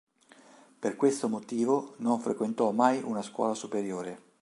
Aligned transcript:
Per 0.79 0.95
questo 0.95 1.27
motivo, 1.29 1.93
non 1.97 2.19
frequentò 2.19 2.71
mai 2.71 3.03
una 3.03 3.21
scuola 3.21 3.53
superiore. 3.53 4.29